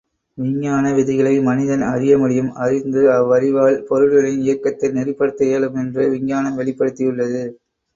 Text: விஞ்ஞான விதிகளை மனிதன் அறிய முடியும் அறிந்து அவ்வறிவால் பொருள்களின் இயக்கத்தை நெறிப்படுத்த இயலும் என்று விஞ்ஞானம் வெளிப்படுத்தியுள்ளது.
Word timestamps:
விஞ்ஞான 0.37 0.93
விதிகளை 0.93 1.33
மனிதன் 1.39 1.83
அறிய 1.89 2.17
முடியும் 2.17 2.51
அறிந்து 2.63 3.03
அவ்வறிவால் 3.11 3.79
பொருள்களின் 3.83 4.41
இயக்கத்தை 4.41 4.89
நெறிப்படுத்த 4.91 5.43
இயலும் 5.43 5.75
என்று 5.75 6.09
விஞ்ஞானம் 6.09 6.59
வெளிப்படுத்தியுள்ளது. 6.59 7.43